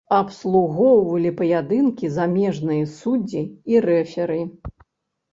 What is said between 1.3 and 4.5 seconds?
паядынкі замежныя суддзі і рэферы.